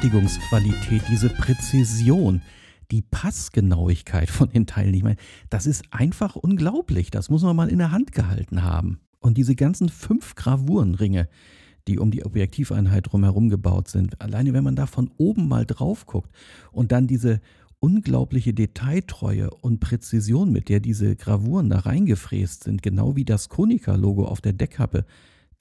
[0.00, 2.40] Fertigungsqualität, diese Präzision,
[2.90, 5.18] die Passgenauigkeit von den Teilen, ich meine,
[5.50, 7.10] das ist einfach unglaublich.
[7.10, 9.00] Das muss man mal in der Hand gehalten haben.
[9.18, 11.28] Und diese ganzen fünf Gravurenringe,
[11.86, 16.06] die um die Objektiveinheit drumherum gebaut sind, alleine wenn man da von oben mal drauf
[16.06, 16.30] guckt
[16.72, 17.42] und dann diese
[17.78, 24.24] unglaubliche Detailtreue und Präzision, mit der diese Gravuren da reingefräst sind, genau wie das Konica-Logo
[24.24, 25.04] auf der Deckkappe,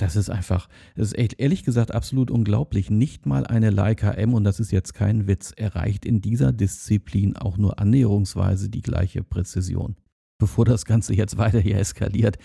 [0.01, 2.89] das ist einfach, das ist ehrlich gesagt absolut unglaublich.
[2.89, 7.35] Nicht mal eine Leica M, und das ist jetzt kein Witz, erreicht in dieser Disziplin
[7.35, 9.97] auch nur annäherungsweise die gleiche Präzision.
[10.37, 12.37] Bevor das Ganze jetzt weiter hier eskaliert,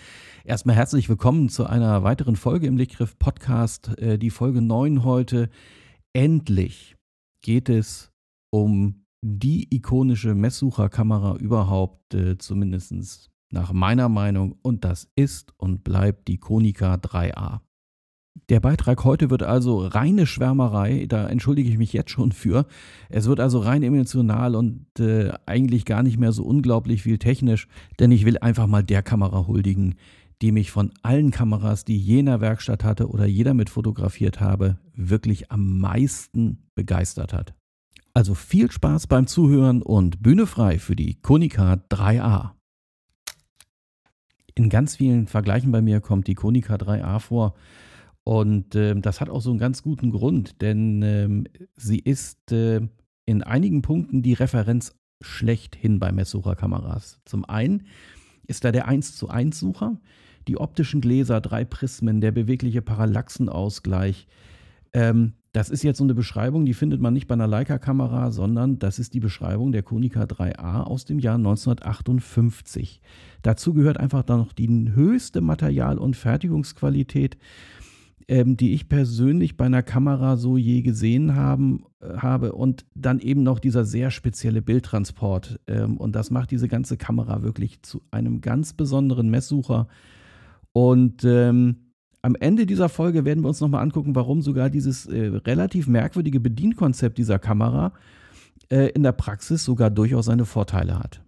[0.43, 5.49] erstmal herzlich willkommen zu einer weiteren Folge im Lichtgriff Podcast, äh, die Folge 9 heute.
[6.11, 6.97] Endlich
[7.41, 8.11] geht es
[8.49, 16.27] um die ikonische Messsucherkamera überhaupt, äh, zumindest nach meiner Meinung, und das ist und bleibt
[16.27, 17.61] die Konica 3A.
[18.49, 22.67] Der Beitrag heute wird also reine Schwärmerei, da entschuldige ich mich jetzt schon für.
[23.09, 27.67] Es wird also rein emotional und äh, eigentlich gar nicht mehr so unglaublich viel technisch,
[27.97, 29.95] denn ich will einfach mal der Kamera huldigen,
[30.41, 34.41] die mich von allen Kameras, die je in der Werkstatt hatte oder jeder mit fotografiert
[34.41, 37.55] habe, wirklich am meisten begeistert hat.
[38.13, 42.54] Also viel Spaß beim Zuhören und Bühne frei für die Konica 3A.
[44.55, 47.55] In ganz vielen Vergleichen bei mir kommt die Konica 3A vor.
[48.23, 51.43] Und äh, das hat auch so einen ganz guten Grund, denn ähm,
[51.75, 52.81] sie ist äh,
[53.25, 57.19] in einigen Punkten die Referenz schlechthin bei Messsucherkameras.
[57.25, 57.83] Zum einen
[58.47, 59.99] ist da der 1 zu 1 Sucher,
[60.47, 64.27] die optischen Gläser, drei Prismen, der bewegliche Parallaxenausgleich,
[64.93, 68.77] ähm, das ist jetzt so eine Beschreibung, die findet man nicht bei einer Leica-Kamera, sondern
[68.77, 72.99] das ist die Beschreibung der Konica 3A aus dem Jahr 1958.
[73.41, 77.37] Dazu gehört einfach dann noch die höchste Material- und Fertigungsqualität,
[78.27, 82.51] ähm, die ich persönlich bei einer Kamera so je gesehen haben, äh, habe.
[82.51, 85.61] Und dann eben noch dieser sehr spezielle Bildtransport.
[85.67, 89.87] Ähm, und das macht diese ganze Kamera wirklich zu einem ganz besonderen Messsucher.
[90.73, 91.84] Und ähm,
[92.25, 96.39] am Ende dieser Folge werden wir uns nochmal angucken, warum sogar dieses äh, relativ merkwürdige
[96.39, 97.93] Bedienkonzept dieser Kamera
[98.71, 101.21] äh, in der Praxis sogar durchaus seine Vorteile hat.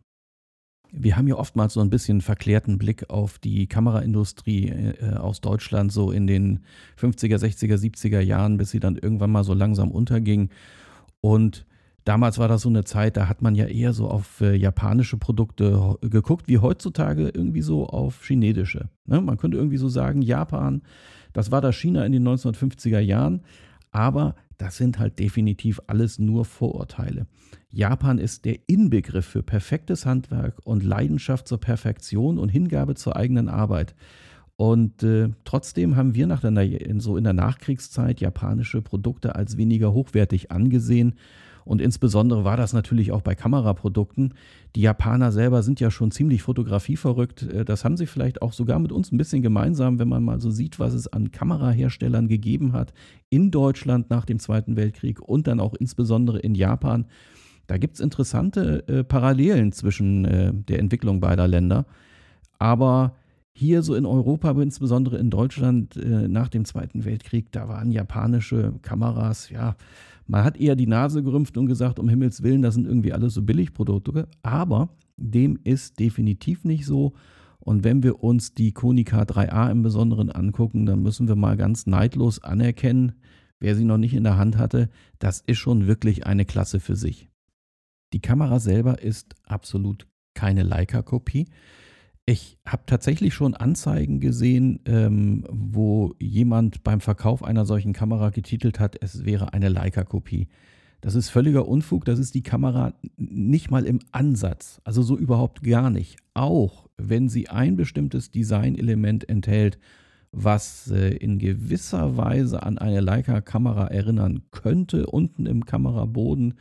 [0.91, 5.91] Wir haben ja oftmals so ein bisschen verklärten Blick auf die Kameraindustrie äh, aus Deutschland,
[5.91, 6.61] so in den
[6.99, 10.49] 50er, 60er, 70er Jahren, bis sie dann irgendwann mal so langsam unterging.
[11.21, 11.66] Und
[12.07, 15.17] Damals war das so eine Zeit, da hat man ja eher so auf äh, japanische
[15.17, 18.87] Produkte geguckt, wie heutzutage irgendwie so auf chinesische.
[19.07, 19.19] Ne?
[19.19, 20.83] Man könnte irgendwie so sagen, Japan,
[21.33, 23.41] das war das China in den 1950er Jahren,
[23.91, 27.27] aber das sind halt definitiv alles nur Vorurteile.
[27.71, 33.49] Japan ist der Inbegriff für perfektes Handwerk und Leidenschaft zur Perfektion und Hingabe zur eigenen
[33.49, 33.95] Arbeit.
[34.55, 36.53] Und äh, trotzdem haben wir nach der,
[36.99, 41.15] so in der Nachkriegszeit japanische Produkte als weniger hochwertig angesehen
[41.67, 44.33] und insbesondere war das natürlich auch bei Kameraprodukten.
[44.75, 47.43] Die Japaner selber sind ja schon ziemlich fotografieverrückt.
[47.43, 50.39] Äh, das haben sie vielleicht auch sogar mit uns ein bisschen gemeinsam, wenn man mal
[50.39, 52.93] so sieht, was es an Kameraherstellern gegeben hat
[53.29, 57.05] in Deutschland nach dem Zweiten Weltkrieg und dann auch insbesondere in Japan.
[57.67, 61.85] Da gibt es interessante äh, Parallelen zwischen äh, der Entwicklung beider Länder.
[62.59, 63.15] Aber
[63.51, 69.49] hier so in Europa, insbesondere in Deutschland nach dem Zweiten Weltkrieg, da waren japanische Kameras,
[69.49, 69.75] ja,
[70.27, 73.33] man hat eher die Nase gerümpft und gesagt, um Himmels Willen, das sind irgendwie alles
[73.33, 74.27] so Billigprodukte.
[74.43, 77.13] Aber dem ist definitiv nicht so.
[77.59, 81.85] Und wenn wir uns die Konica 3A im Besonderen angucken, dann müssen wir mal ganz
[81.85, 83.13] neidlos anerkennen,
[83.59, 84.89] wer sie noch nicht in der Hand hatte,
[85.19, 87.29] das ist schon wirklich eine Klasse für sich.
[88.13, 91.47] Die Kamera selber ist absolut keine Leica-Kopie.
[92.29, 98.81] Ich habe tatsächlich schon Anzeigen gesehen, ähm, wo jemand beim Verkauf einer solchen Kamera getitelt
[98.81, 100.49] hat, es wäre eine Leica-Kopie.
[100.99, 105.63] Das ist völliger Unfug, das ist die Kamera nicht mal im Ansatz, also so überhaupt
[105.63, 106.17] gar nicht.
[106.33, 109.79] Auch wenn sie ein bestimmtes Designelement enthält,
[110.33, 116.55] was äh, in gewisser Weise an eine Leica-Kamera erinnern könnte, unten im Kameraboden,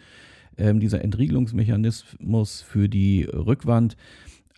[0.54, 3.96] äh, dieser Entriegelungsmechanismus für die Rückwand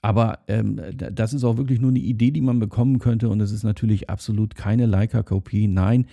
[0.02, 3.52] aber ähm, das ist auch wirklich nur eine Idee, die man bekommen könnte und es
[3.52, 5.68] ist natürlich absolut keine Leica-Kopie.
[5.68, 6.06] Nein,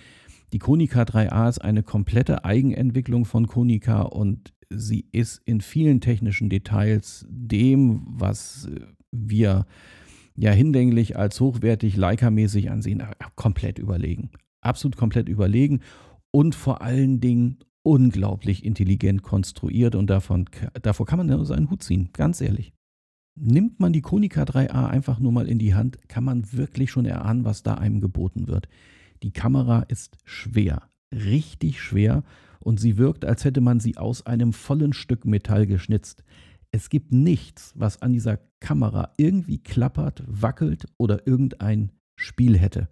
[0.52, 6.48] die Konica 3A ist eine komplette Eigenentwicklung von Konica und sie ist in vielen technischen
[6.48, 8.68] Details dem, was
[9.12, 9.66] wir
[10.34, 13.02] ja hinlänglich als hochwertig Leica-mäßig ansehen,
[13.36, 14.30] komplett überlegen.
[14.60, 15.80] Absolut komplett überlegen
[16.30, 20.46] und vor allen Dingen unglaublich intelligent konstruiert und davon,
[20.82, 22.75] davor kann man nur seinen Hut ziehen, ganz ehrlich.
[23.38, 27.04] Nimmt man die Konica 3A einfach nur mal in die Hand, kann man wirklich schon
[27.04, 28.66] erahnen, was da einem geboten wird.
[29.22, 32.24] Die Kamera ist schwer, richtig schwer
[32.60, 36.24] und sie wirkt, als hätte man sie aus einem vollen Stück Metall geschnitzt.
[36.72, 42.88] Es gibt nichts, was an dieser Kamera irgendwie klappert, wackelt oder irgendein Spiel hätte.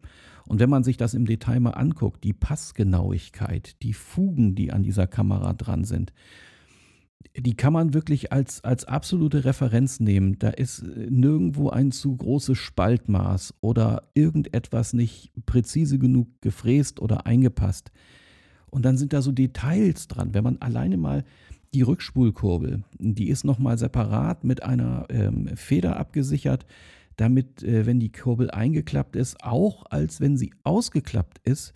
[0.47, 4.83] Und wenn man sich das im Detail mal anguckt, die Passgenauigkeit, die Fugen, die an
[4.83, 6.13] dieser Kamera dran sind,
[7.37, 10.39] die kann man wirklich als, als absolute Referenz nehmen.
[10.39, 17.27] Da ist äh, nirgendwo ein zu großes Spaltmaß oder irgendetwas nicht präzise genug gefräst oder
[17.27, 17.91] eingepasst.
[18.71, 20.35] Und dann sind da so Details dran.
[20.35, 21.25] Wenn man alleine mal
[21.75, 26.67] die Rückspulkurbel, die ist nochmal separat mit einer ähm, Feder abgesichert,
[27.17, 31.73] damit, äh, wenn die Kurbel eingeklappt ist, auch als wenn sie ausgeklappt ist,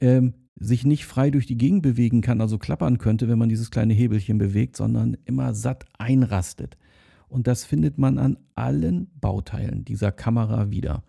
[0.00, 3.70] ähm, sich nicht frei durch die Gegend bewegen kann, also klappern könnte, wenn man dieses
[3.70, 6.76] kleine Hebelchen bewegt, sondern immer satt einrastet.
[7.28, 11.04] Und das findet man an allen Bauteilen dieser Kamera wieder.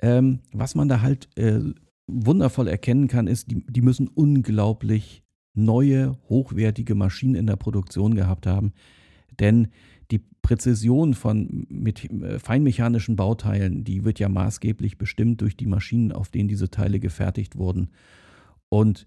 [0.00, 1.60] Ähm, was man da halt äh,
[2.06, 5.22] wundervoll erkennen kann, ist, die, die müssen unglaublich
[5.54, 8.72] neue, hochwertige Maschinen in der Produktion gehabt haben.
[9.40, 9.68] Denn
[10.10, 16.12] die Präzision von mit äh, feinmechanischen Bauteilen, die wird ja maßgeblich bestimmt durch die Maschinen,
[16.12, 17.88] auf denen diese Teile gefertigt wurden.
[18.76, 19.06] Und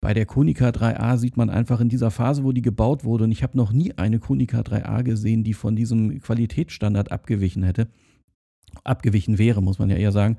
[0.00, 3.32] bei der Konica 3A sieht man einfach in dieser Phase, wo die gebaut wurde, und
[3.32, 7.88] ich habe noch nie eine Konica 3A gesehen, die von diesem Qualitätsstandard abgewichen hätte,
[8.82, 10.38] abgewichen wäre, muss man ja eher sagen.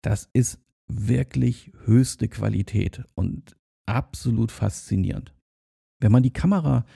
[0.00, 0.58] Das ist
[0.88, 5.34] wirklich höchste Qualität und absolut faszinierend.
[6.00, 6.86] Wenn man die Kamera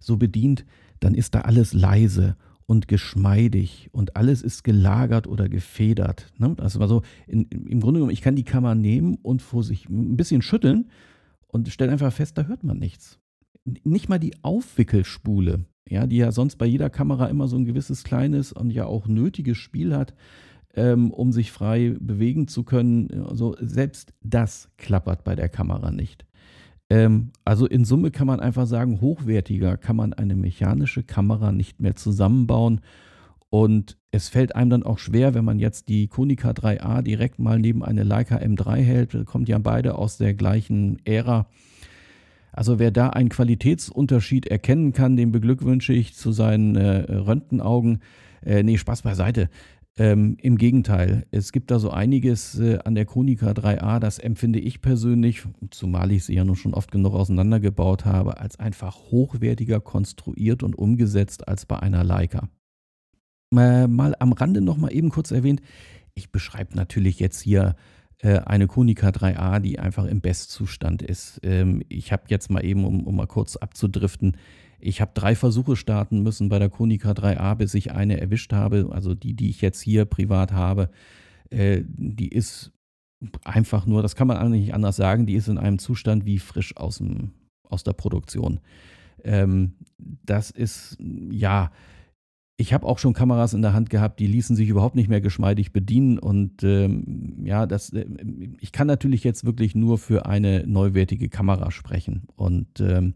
[0.00, 0.66] so bedient,
[0.98, 2.36] dann ist da alles leise
[2.70, 6.28] und geschmeidig und alles ist gelagert oder gefedert.
[6.38, 6.54] Ne?
[6.56, 10.16] Das so, in, im Grunde genommen, ich kann die Kamera nehmen und vor sich ein
[10.16, 10.88] bisschen schütteln
[11.48, 13.18] und stelle einfach fest, da hört man nichts.
[13.64, 18.04] Nicht mal die Aufwickelspule, ja, die ja sonst bei jeder Kamera immer so ein gewisses
[18.04, 20.14] kleines und ja auch nötiges Spiel hat,
[20.76, 23.24] ähm, um sich frei bewegen zu können.
[23.24, 26.24] Also selbst das klappert bei der Kamera nicht.
[26.90, 31.80] Ähm, also in Summe kann man einfach sagen, hochwertiger kann man eine mechanische Kamera nicht
[31.80, 32.80] mehr zusammenbauen.
[33.48, 37.58] Und es fällt einem dann auch schwer, wenn man jetzt die Konica 3A direkt mal
[37.58, 39.26] neben eine Leica M3 hält.
[39.26, 41.46] Kommt ja beide aus der gleichen Ära.
[42.52, 48.00] Also wer da einen Qualitätsunterschied erkennen kann, den beglückwünsche ich zu seinen äh, Röntgenaugen.
[48.44, 49.48] Äh, nee, Spaß beiseite.
[50.00, 54.58] Ähm, Im Gegenteil, es gibt da so einiges äh, an der Konica 3A, das empfinde
[54.58, 59.78] ich persönlich, zumal ich sie ja nun schon oft genug auseinandergebaut habe, als einfach hochwertiger
[59.78, 62.48] konstruiert und umgesetzt als bei einer Leica.
[63.54, 65.60] Äh, mal am Rande noch mal eben kurz erwähnt,
[66.14, 67.76] ich beschreibe natürlich jetzt hier
[68.22, 71.40] äh, eine Konica 3A, die einfach im Bestzustand ist.
[71.42, 74.38] Ähm, ich habe jetzt mal eben, um, um mal kurz abzudriften,
[74.80, 78.88] ich habe drei Versuche starten müssen bei der Konica 3A, bis ich eine erwischt habe.
[78.92, 80.90] Also die, die ich jetzt hier privat habe,
[81.50, 82.72] äh, die ist
[83.44, 86.38] einfach nur, das kann man eigentlich nicht anders sagen, die ist in einem Zustand wie
[86.38, 87.32] frisch aus, dem,
[87.68, 88.60] aus der Produktion.
[89.24, 90.96] Ähm, das ist,
[91.30, 91.70] ja,
[92.56, 95.22] ich habe auch schon Kameras in der Hand gehabt, die ließen sich überhaupt nicht mehr
[95.22, 96.18] geschmeidig bedienen.
[96.18, 98.06] Und ähm, ja, das, äh,
[98.60, 102.24] ich kann natürlich jetzt wirklich nur für eine neuwertige Kamera sprechen.
[102.36, 103.14] Und ähm,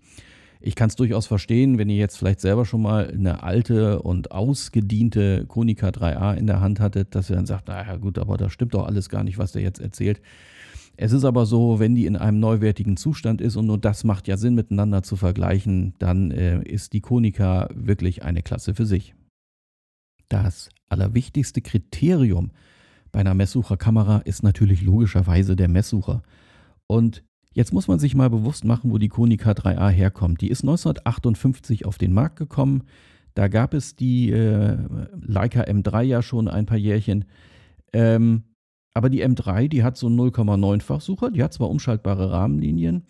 [0.66, 4.30] ich kann es durchaus verstehen, wenn ihr jetzt vielleicht selber schon mal eine alte und
[4.30, 8.50] ausgediente Konica 3A in der Hand hattet, dass ihr dann sagt, naja gut, aber das
[8.50, 10.22] stimmt doch alles gar nicht, was der jetzt erzählt.
[10.96, 14.26] Es ist aber so, wenn die in einem neuwertigen Zustand ist und nur das macht
[14.26, 19.14] ja Sinn miteinander zu vergleichen, dann äh, ist die Konica wirklich eine Klasse für sich.
[20.30, 22.52] Das allerwichtigste Kriterium
[23.12, 26.22] bei einer Messsucherkamera ist natürlich logischerweise der Messsucher.
[26.86, 27.22] Und
[27.54, 30.40] Jetzt muss man sich mal bewusst machen, wo die Konica 3A herkommt.
[30.40, 32.82] Die ist 1958 auf den Markt gekommen.
[33.34, 34.76] Da gab es die äh,
[35.20, 37.24] Leica M3 ja schon ein paar Jährchen.
[37.92, 38.42] Ähm,
[38.92, 41.30] aber die M3, die hat so einen 0,9-fach Sucher.
[41.30, 43.04] Die hat zwar umschaltbare Rahmenlinien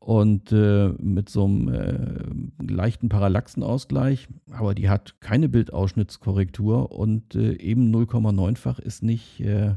[0.00, 7.52] und äh, mit so einem äh, leichten Parallaxenausgleich, aber die hat keine Bildausschnittskorrektur und äh,
[7.58, 9.74] eben 0,9-fach ist nicht, äh,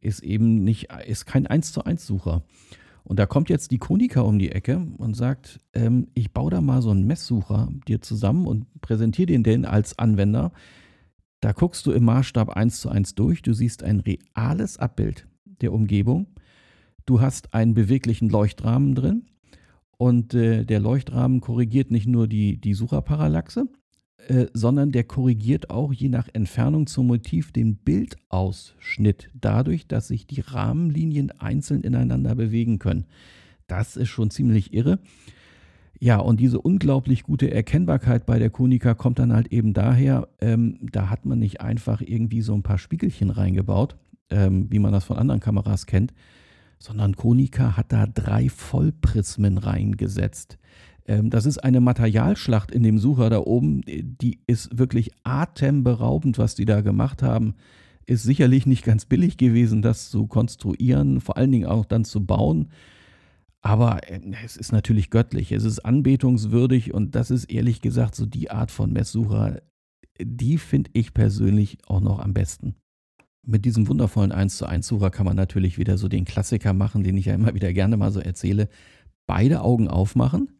[0.00, 2.42] ist eben nicht, ist kein 1 zu 1 Sucher.
[3.10, 6.60] Und da kommt jetzt die Konica um die Ecke und sagt, ähm, ich baue da
[6.60, 10.52] mal so einen Messsucher dir zusammen und präsentiere den denn als Anwender.
[11.40, 15.72] Da guckst du im Maßstab 1 zu 1 durch, du siehst ein reales Abbild der
[15.72, 16.28] Umgebung.
[17.04, 19.26] Du hast einen beweglichen Leuchtrahmen drin
[19.98, 23.66] und äh, der Leuchtrahmen korrigiert nicht nur die, die Sucherparallaxe,
[24.28, 30.26] äh, sondern der korrigiert auch je nach Entfernung zum Motiv den Bildausschnitt, dadurch, dass sich
[30.26, 33.06] die Rahmenlinien einzeln ineinander bewegen können.
[33.66, 34.98] Das ist schon ziemlich irre.
[35.98, 40.78] Ja, und diese unglaublich gute Erkennbarkeit bei der Konica kommt dann halt eben daher, ähm,
[40.80, 43.96] da hat man nicht einfach irgendwie so ein paar Spiegelchen reingebaut,
[44.30, 46.14] ähm, wie man das von anderen Kameras kennt,
[46.78, 50.58] sondern Konica hat da drei Vollprismen reingesetzt.
[51.10, 56.54] Ähm, das ist eine Materialschlacht in dem Sucher da oben, die ist wirklich atemberaubend, was
[56.54, 57.54] die da gemacht haben.
[58.06, 62.24] Ist sicherlich nicht ganz billig gewesen, das zu konstruieren, vor allen Dingen auch dann zu
[62.24, 62.68] bauen.
[63.60, 68.24] Aber äh, es ist natürlich göttlich, es ist anbetungswürdig und das ist ehrlich gesagt so
[68.24, 69.62] die Art von Messsucher,
[70.22, 72.76] die finde ich persönlich auch noch am besten.
[73.44, 77.02] Mit diesem wundervollen 1 zu 1 Sucher kann man natürlich wieder so den Klassiker machen,
[77.02, 78.68] den ich ja immer wieder gerne mal so erzähle.
[79.26, 80.59] Beide Augen aufmachen,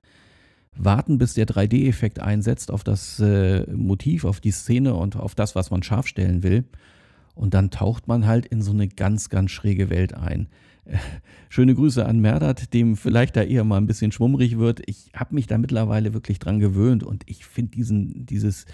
[0.76, 5.54] warten, bis der 3D-Effekt einsetzt auf das äh, Motiv, auf die Szene und auf das,
[5.54, 6.64] was man scharf stellen will.
[7.34, 10.48] Und dann taucht man halt in so eine ganz, ganz schräge Welt ein.
[11.48, 14.82] schöne Grüße an Merdat, dem vielleicht da eher mal ein bisschen schwummrig wird.
[14.86, 18.66] Ich habe mich da mittlerweile wirklich dran gewöhnt und ich finde diesen, dieses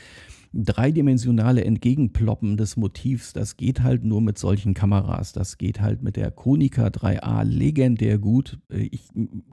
[0.65, 5.33] dreidimensionale Entgegenploppen des Motivs, das geht halt nur mit solchen Kameras.
[5.33, 8.59] Das geht halt mit der Konica 3A legendär gut.
[8.69, 9.09] Ich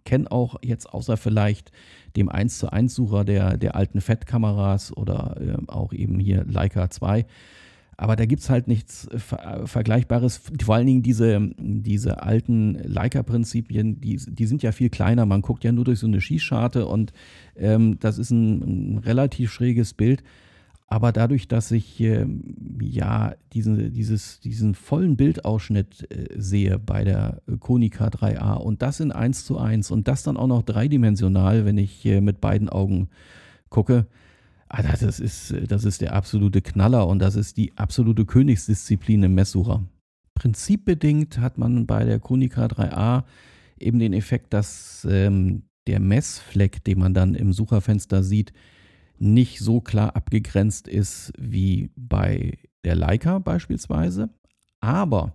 [0.05, 1.71] kenne auch jetzt außer vielleicht
[2.15, 6.89] dem 1 zu 1 Sucher der, der alten FET-Kameras oder äh, auch eben hier Leica
[6.89, 7.25] 2
[7.97, 10.41] aber da gibt es halt nichts äh, äh, Vergleichbares.
[10.63, 15.25] Vor allen Dingen diese, diese alten Leica-Prinzipien, die, die sind ja viel kleiner.
[15.25, 17.13] Man guckt ja nur durch so eine Schießscharte und
[17.55, 20.23] ähm, das ist ein, ein, relativ schräges Bild.
[20.87, 22.25] Aber dadurch, dass ich äh,
[22.81, 29.11] ja diesen, dieses, diesen vollen Bildausschnitt äh, sehe bei der Konica 3A und das in
[29.11, 33.09] 1 zu 1 und das dann auch noch dreidimensional, wenn ich äh, mit beiden Augen
[33.69, 34.05] gucke,
[34.75, 39.35] Ah, das ist, das ist der absolute Knaller und das ist die absolute Königsdisziplin im
[39.35, 39.83] Messsucher.
[40.33, 43.23] Prinzipbedingt hat man bei der Konica 3a
[43.77, 48.51] eben den Effekt, dass ähm, der Messfleck, den man dann im Sucherfenster sieht,
[49.23, 54.29] nicht so klar abgegrenzt ist wie bei der Leica beispielsweise.
[54.81, 55.33] Aber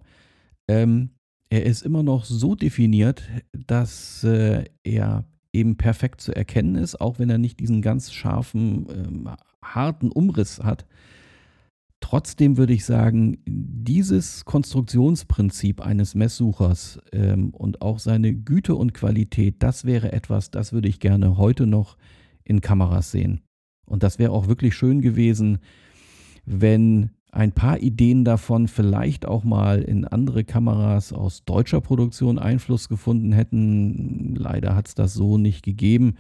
[0.69, 1.11] ähm,
[1.49, 7.19] er ist immer noch so definiert, dass äh, er eben perfekt zu erkennen ist, auch
[7.19, 9.31] wenn er nicht diesen ganz scharfen, ähm,
[9.65, 10.87] harten Umriss hat.
[12.01, 19.63] Trotzdem würde ich sagen, dieses Konstruktionsprinzip eines Messsuchers ähm, und auch seine Güte und Qualität,
[19.63, 21.97] das wäre etwas, das würde ich gerne heute noch
[22.45, 23.41] in Kameras sehen.
[23.89, 25.59] Und das wäre auch wirklich schön gewesen,
[26.45, 32.89] wenn ein paar Ideen davon vielleicht auch mal in andere Kameras aus deutscher Produktion Einfluss
[32.89, 34.35] gefunden hätten.
[34.35, 36.15] Leider hat es das so nicht gegeben.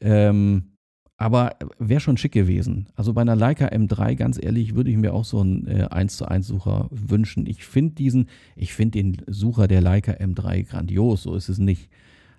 [0.00, 0.72] Ähm,
[1.20, 2.86] aber wäre schon schick gewesen.
[2.94, 6.16] Also bei einer Leica M3, ganz ehrlich, würde ich mir auch so einen äh, 1
[6.16, 7.46] zu 1 Sucher wünschen.
[7.46, 11.90] Ich finde diesen, ich finde den Sucher der Leica M3 grandios, so ist es nicht.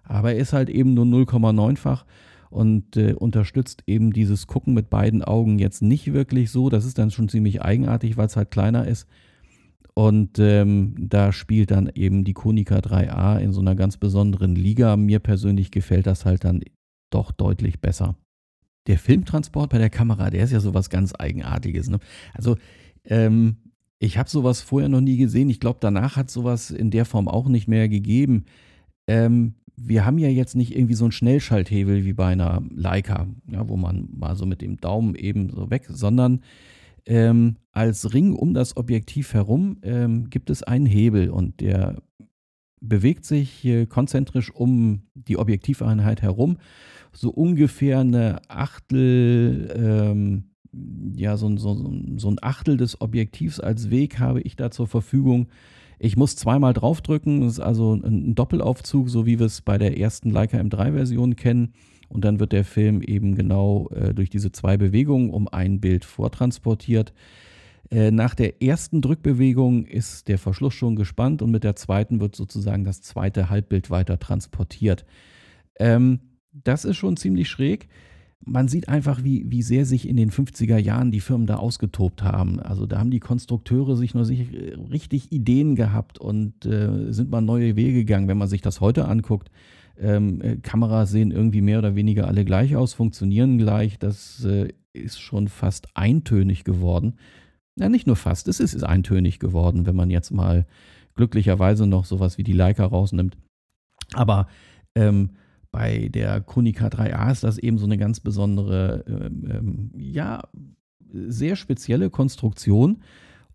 [0.03, 2.05] Aber er ist halt eben nur 0,9-fach
[2.49, 6.69] und äh, unterstützt eben dieses Gucken mit beiden Augen jetzt nicht wirklich so.
[6.69, 9.07] Das ist dann schon ziemlich eigenartig, weil es halt kleiner ist.
[9.93, 14.95] Und ähm, da spielt dann eben die Konica 3A in so einer ganz besonderen Liga.
[14.95, 16.61] Mir persönlich gefällt das halt dann
[17.09, 18.15] doch deutlich besser.
[18.87, 21.89] Der Filmtransport bei der Kamera, der ist ja sowas ganz Eigenartiges.
[21.89, 21.99] Ne?
[22.33, 22.55] Also,
[23.03, 23.57] ähm,
[23.99, 25.49] ich habe sowas vorher noch nie gesehen.
[25.49, 28.45] Ich glaube, danach hat sowas in der Form auch nicht mehr gegeben.
[29.07, 33.67] Ähm, wir haben ja jetzt nicht irgendwie so einen Schnellschalthebel wie bei einer Leica, ja,
[33.67, 36.41] wo man mal so mit dem Daumen eben so weg, sondern
[37.05, 42.01] ähm, als Ring um das Objektiv herum ähm, gibt es einen Hebel und der
[42.81, 46.57] bewegt sich äh, konzentrisch um die Objektiveinheit herum.
[47.12, 50.43] So ungefähr eine Achtel, ähm,
[51.15, 51.74] ja, so, so,
[52.17, 55.48] so ein Achtel des Objektivs als Weg habe ich da zur Verfügung.
[55.99, 59.97] Ich muss zweimal draufdrücken, das ist also ein Doppelaufzug, so wie wir es bei der
[59.97, 61.73] ersten Leica M3-Version kennen.
[62.07, 66.05] Und dann wird der Film eben genau äh, durch diese zwei Bewegungen um ein Bild
[66.05, 67.13] vortransportiert.
[67.91, 72.35] Äh, nach der ersten Drückbewegung ist der Verschluss schon gespannt und mit der zweiten wird
[72.35, 75.05] sozusagen das zweite Halbbild weiter transportiert.
[75.79, 76.19] Ähm,
[76.51, 77.89] das ist schon ziemlich schräg
[78.49, 82.23] man sieht einfach, wie, wie sehr sich in den 50er Jahren die Firmen da ausgetobt
[82.23, 82.59] haben.
[82.59, 84.47] Also da haben die Konstrukteure sich nur sich
[84.91, 88.27] richtig Ideen gehabt und äh, sind mal neue Wege gegangen.
[88.27, 89.49] Wenn man sich das heute anguckt,
[89.99, 93.99] ähm, äh, Kameras sehen irgendwie mehr oder weniger alle gleich aus, funktionieren gleich.
[93.99, 97.15] Das äh, ist schon fast eintönig geworden.
[97.77, 100.65] Ja, nicht nur fast, es ist eintönig geworden, wenn man jetzt mal
[101.15, 103.37] glücklicherweise noch sowas wie die Leica rausnimmt.
[104.13, 104.47] Aber
[104.95, 105.31] ähm,
[105.71, 110.41] bei der Konica 3A ist das eben so eine ganz besondere, ähm, ähm, ja,
[111.11, 112.99] sehr spezielle Konstruktion.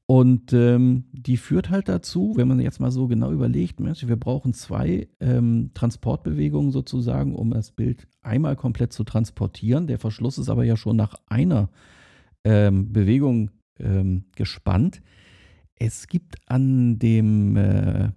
[0.06, 4.52] Und ähm, die führt halt dazu, wenn man jetzt mal so genau überlegt, wir brauchen
[4.52, 9.86] zwei ähm, Transportbewegungen sozusagen, um das Bild einmal komplett zu transportieren.
[9.86, 11.70] Der Verschluss ist aber ja schon nach einer
[12.44, 15.00] ähm, Bewegung ähm, gespannt.
[15.76, 18.10] Es gibt an dem, äh,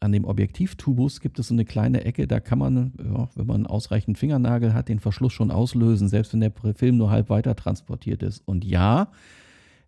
[0.00, 3.66] an dem Objektivtubus gibt es so eine kleine Ecke, da kann man, ja, wenn man
[3.66, 8.22] ausreichend Fingernagel hat, den Verschluss schon auslösen, selbst wenn der Film nur halb weiter transportiert
[8.22, 8.40] ist.
[8.46, 9.12] Und ja,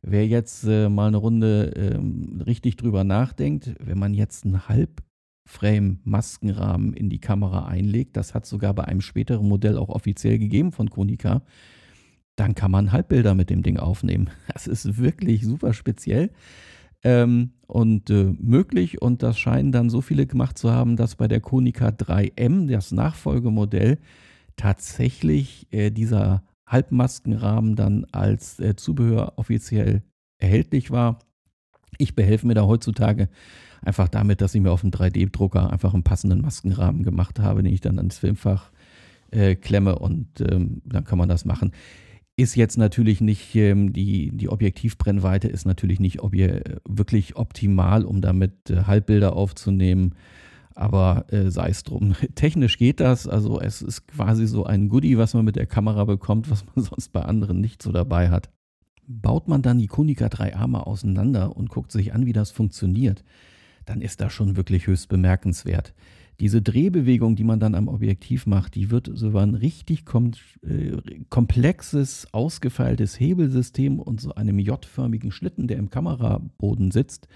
[0.02, 1.98] wer jetzt äh, mal eine Runde äh,
[2.44, 8.74] richtig drüber nachdenkt, wenn man jetzt einen Halbframe-Maskenrahmen in die Kamera einlegt, das hat sogar
[8.74, 11.40] bei einem späteren Modell auch offiziell gegeben von Konica,
[12.36, 14.28] dann kann man Halbbilder mit dem Ding aufnehmen.
[14.52, 16.28] Das ist wirklich super speziell
[17.04, 19.00] ähm, und äh, möglich.
[19.00, 22.92] Und das scheinen dann so viele gemacht zu haben, dass bei der Konica 3M, das
[22.92, 23.98] Nachfolgemodell,
[24.56, 30.02] tatsächlich äh, dieser Halbmaskenrahmen dann als äh, Zubehör offiziell
[30.38, 31.20] erhältlich war.
[31.96, 33.30] Ich behelfe mir da heutzutage
[33.80, 37.72] einfach damit, dass ich mir auf dem 3D-Drucker einfach einen passenden Maskenrahmen gemacht habe, den
[37.72, 38.70] ich dann ans Filmfach
[39.30, 41.72] äh, klemme und ähm, dann kann man das machen.
[42.36, 48.22] Ist jetzt natürlich nicht, ähm, die, die Objektivbrennweite ist natürlich nicht obje wirklich optimal, um
[48.22, 50.14] damit äh, Halbbilder aufzunehmen.
[50.74, 52.14] Aber äh, sei es drum.
[52.34, 53.28] Technisch geht das.
[53.28, 56.84] Also es ist quasi so ein Goodie, was man mit der Kamera bekommt, was man
[56.84, 58.50] sonst bei anderen nicht so dabei hat.
[59.06, 63.24] Baut man dann die Konica 3A mal auseinander und guckt sich an, wie das funktioniert,
[63.84, 65.92] dann ist das schon wirklich höchst bemerkenswert.
[66.40, 70.32] Diese Drehbewegung, die man dann am Objektiv macht, die wird so über ein richtig kom
[70.62, 70.96] äh,
[71.28, 77.28] komplexes, ausgefeiltes Hebelsystem und so einem J-förmigen Schlitten, der im Kameraboden sitzt,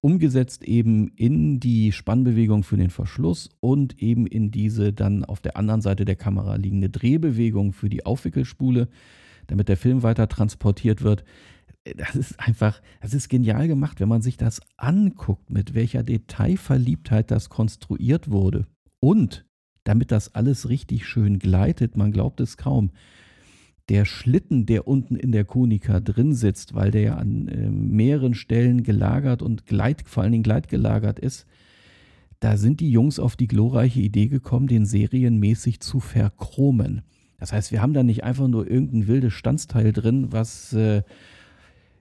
[0.00, 5.56] umgesetzt eben in die Spannbewegung für den Verschluss und eben in diese dann auf der
[5.56, 8.88] anderen Seite der Kamera liegende Drehbewegung für die Aufwickelspule,
[9.46, 11.24] damit der Film weiter transportiert wird
[11.96, 17.30] das ist einfach, das ist genial gemacht, wenn man sich das anguckt, mit welcher Detailverliebtheit
[17.30, 18.66] das konstruiert wurde.
[19.00, 19.44] Und
[19.84, 22.90] damit das alles richtig schön gleitet, man glaubt es kaum.
[23.90, 28.32] Der Schlitten, der unten in der Konika drin sitzt, weil der ja an äh, mehreren
[28.32, 31.46] Stellen gelagert und gleit, vor allen Dingen gleitgelagert ist,
[32.40, 37.02] da sind die Jungs auf die glorreiche Idee gekommen, den serienmäßig zu verchromen.
[37.38, 41.02] Das heißt, wir haben da nicht einfach nur irgendein wildes Standsteil drin, was äh,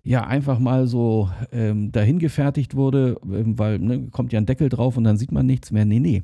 [0.04, 4.70] ja einfach mal so ähm, dahin gefertigt wurde, ähm, weil ne, kommt ja ein Deckel
[4.70, 5.86] drauf und dann sieht man nichts mehr.
[5.86, 6.24] Nee, nee.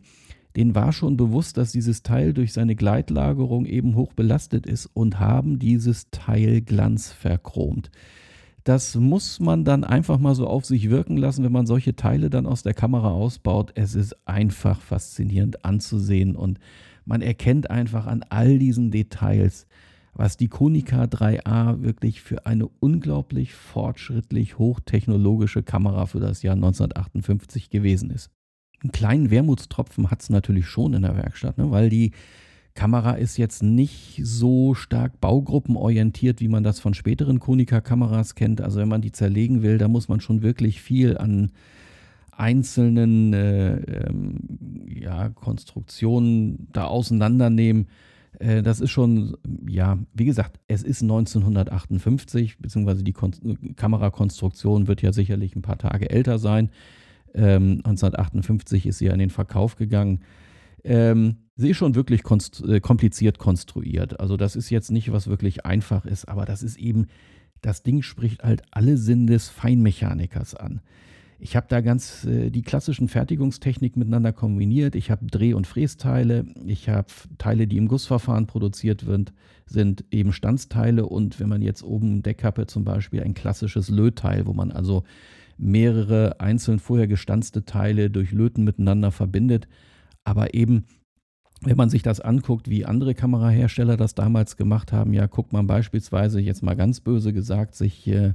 [0.55, 5.19] Denen war schon bewusst, dass dieses Teil durch seine Gleitlagerung eben hoch belastet ist und
[5.19, 7.91] haben dieses Teil glanzverchromt.
[8.63, 12.29] Das muss man dann einfach mal so auf sich wirken lassen, wenn man solche Teile
[12.29, 13.71] dann aus der Kamera ausbaut.
[13.75, 16.59] Es ist einfach faszinierend anzusehen und
[17.05, 19.65] man erkennt einfach an all diesen Details,
[20.13, 27.69] was die Konica 3A wirklich für eine unglaublich fortschrittlich hochtechnologische Kamera für das Jahr 1958
[27.69, 28.29] gewesen ist.
[28.81, 31.69] Einen kleinen Wermutstropfen hat es natürlich schon in der Werkstatt, ne?
[31.71, 32.11] weil die
[32.75, 38.61] Kamera ist jetzt nicht so stark baugruppenorientiert, wie man das von späteren Konica-Kameras kennt.
[38.61, 41.51] Also wenn man die zerlegen will, da muss man schon wirklich viel an
[42.31, 44.37] einzelnen äh, ähm,
[44.87, 47.87] ja, Konstruktionen da auseinandernehmen.
[48.37, 49.37] Äh, das ist schon,
[49.67, 53.31] ja, wie gesagt, es ist 1958, beziehungsweise die Kon
[53.75, 56.69] Kamerakonstruktion wird ja sicherlich ein paar Tage älter sein.
[57.33, 60.21] Ähm, 1958 ist sie ja in den Verkauf gegangen.
[60.83, 64.19] Ähm, sie ist schon wirklich konst äh, kompliziert konstruiert.
[64.19, 67.07] Also das ist jetzt nicht, was wirklich einfach ist, aber das ist eben,
[67.61, 70.81] das Ding spricht halt alle Sinn des Feinmechanikers an.
[71.41, 74.95] Ich habe da ganz äh, die klassischen Fertigungstechniken miteinander kombiniert.
[74.95, 76.45] Ich habe Dreh- und Frästeile.
[76.65, 79.31] Ich habe Teile, die im Gussverfahren produziert wird,
[79.65, 81.05] sind eben Standsteile.
[81.05, 85.03] Und wenn man jetzt oben Deckkappe zum Beispiel ein klassisches Lötteil, wo man also
[85.57, 89.67] mehrere einzeln vorher gestanzte Teile durch Löten miteinander verbindet.
[90.25, 90.85] Aber eben
[91.61, 95.67] wenn man sich das anguckt, wie andere Kamerahersteller das damals gemacht haben, ja, guckt man
[95.67, 98.33] beispielsweise, jetzt mal ganz böse gesagt, sich äh,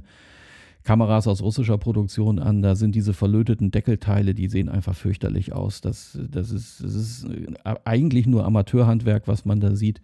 [0.85, 2.61] Kameras aus russischer Produktion an.
[2.61, 5.81] Da sind diese verlöteten Deckelteile, die sehen einfach fürchterlich aus.
[5.81, 7.27] Das, das, ist, das ist
[7.83, 9.99] eigentlich nur Amateurhandwerk, was man da sieht.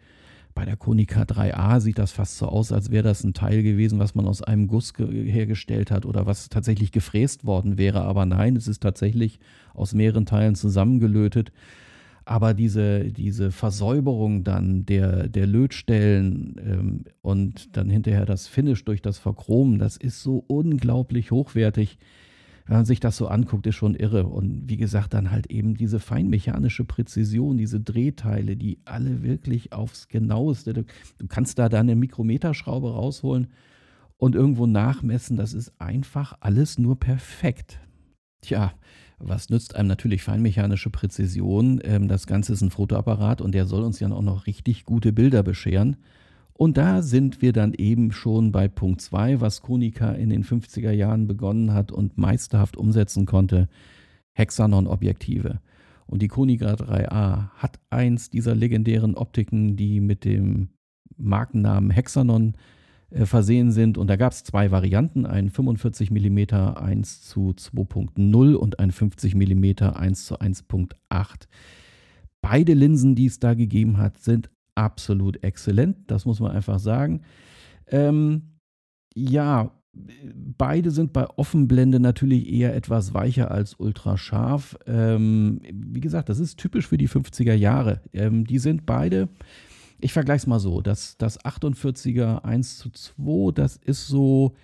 [0.53, 3.99] Bei der Konica 3A sieht das fast so aus, als wäre das ein Teil gewesen,
[3.99, 8.01] was man aus einem Guss hergestellt hat oder was tatsächlich gefräst worden wäre.
[8.01, 9.39] Aber nein, es ist tatsächlich
[9.73, 11.53] aus mehreren Teilen zusammengelötet.
[12.31, 19.01] Aber diese, diese Versäuberung dann der, der Lötstellen ähm, und dann hinterher das Finish durch
[19.01, 21.97] das Verchromen, das ist so unglaublich hochwertig.
[22.65, 24.27] Wenn man sich das so anguckt, ist schon irre.
[24.27, 30.07] Und wie gesagt, dann halt eben diese feinmechanische Präzision, diese Drehteile, die alle wirklich aufs
[30.07, 30.71] genaueste.
[30.71, 30.85] Du,
[31.17, 33.47] du kannst da deine Mikrometerschraube rausholen
[34.15, 35.35] und irgendwo nachmessen.
[35.35, 37.81] Das ist einfach alles nur perfekt.
[38.39, 38.71] Tja,
[39.23, 41.79] was nützt einem natürlich feinmechanische Präzision?
[41.83, 45.13] Ähm, das Ganze ist ein Fotoapparat und der soll uns ja auch noch richtig gute
[45.13, 45.97] Bilder bescheren.
[46.53, 50.91] Und da sind wir dann eben schon bei Punkt 2, was Konica in den 50er
[50.91, 53.67] Jahren begonnen hat und meisterhaft umsetzen konnte.
[54.33, 55.59] Hexanon-Objektive.
[56.05, 60.69] Und die Konica 3A hat eins dieser legendären Optiken, die mit dem
[61.17, 62.80] Markennamen Hexanon äh,
[63.13, 63.97] versehen sind.
[63.97, 69.35] Und da gab es zwei Varianten, ein 45 mm 1 zu 2.0 und ein 50
[69.35, 71.47] mm 1 zu 1.8.
[72.41, 75.97] Beide Linsen, die es da gegeben hat, sind absolut exzellent.
[76.07, 77.21] Das muss man einfach sagen.
[77.87, 78.57] Ähm,
[79.13, 84.77] ja, beide sind bei Offenblende natürlich eher etwas weicher als ultrascharf.
[84.87, 88.01] Ähm, wie gesagt, das ist typisch für die 50er Jahre.
[88.13, 89.27] Ähm, die sind beide,
[90.01, 94.55] ich vergleiche es mal so, das, das 48er 1 zu 2, das ist so,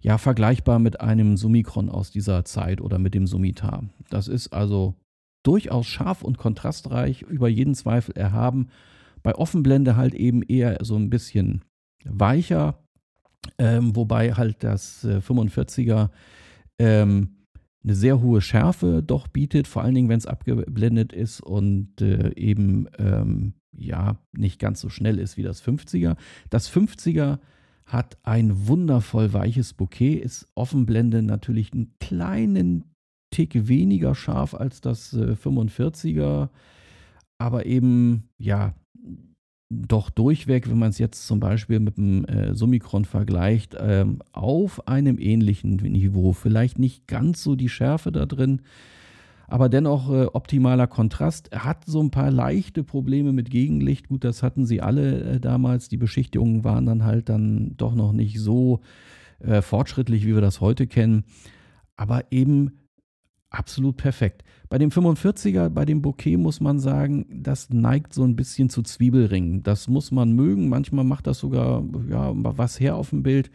[0.00, 3.84] ja, vergleichbar mit einem Summicron aus dieser Zeit oder mit dem Summitar.
[4.10, 4.94] Das ist also
[5.42, 8.68] durchaus scharf und kontrastreich, über jeden Zweifel erhaben.
[9.22, 11.64] Bei Offenblende halt eben eher so ein bisschen
[12.04, 12.78] weicher,
[13.58, 16.10] ähm, wobei halt das äh, 45er
[16.78, 17.36] ähm,
[17.84, 22.32] eine sehr hohe Schärfe doch bietet, vor allen Dingen, wenn es abgeblendet ist und äh,
[22.34, 26.16] eben ähm, ja nicht ganz so schnell ist wie das 50er.
[26.50, 27.38] Das 50er
[27.86, 32.84] hat ein wundervoll weiches Bouquet, ist Offenblende natürlich einen kleinen
[33.30, 36.50] Tick weniger scharf als das äh, 45er,
[37.38, 38.74] aber eben ja
[39.70, 44.86] doch durchweg, wenn man es jetzt zum Beispiel mit dem äh, Summicron vergleicht, ähm, auf
[44.86, 46.32] einem ähnlichen Niveau.
[46.32, 48.60] Vielleicht nicht ganz so die Schärfe da drin,
[49.52, 51.52] aber dennoch äh, optimaler Kontrast.
[51.52, 54.08] Er hat so ein paar leichte Probleme mit Gegenlicht.
[54.08, 55.90] Gut, das hatten sie alle äh, damals.
[55.90, 58.80] Die Beschichtigungen waren dann halt dann doch noch nicht so
[59.40, 61.24] äh, fortschrittlich, wie wir das heute kennen.
[61.96, 62.78] Aber eben
[63.50, 64.42] absolut perfekt.
[64.70, 68.82] Bei dem 45er, bei dem Bouquet muss man sagen, das neigt so ein bisschen zu
[68.82, 69.62] Zwiebelringen.
[69.62, 70.70] Das muss man mögen.
[70.70, 73.50] Manchmal macht das sogar ja, was her auf dem Bild.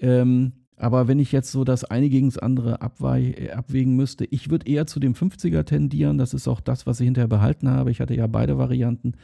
[0.00, 4.66] Ähm, aber wenn ich jetzt so das eine gegen das andere abwägen müsste, ich würde
[4.66, 6.18] eher zu dem 50er tendieren.
[6.18, 7.90] Das ist auch das, was ich hinterher behalten habe.
[7.90, 9.14] Ich hatte ja beide Varianten.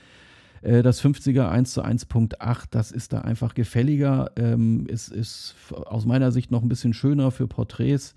[0.62, 4.32] Äh, das 50er 1 zu 1.8, das ist da einfach gefälliger.
[4.36, 8.14] Ähm, es ist aus meiner Sicht noch ein bisschen schöner für Porträts